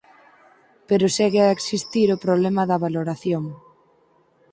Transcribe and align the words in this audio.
Pero 0.89 1.05
segue 1.17 1.41
a 1.43 1.53
existir 1.57 2.07
o 2.11 2.21
problema 2.25 2.63
da 2.69 2.81
valoración. 2.85 3.43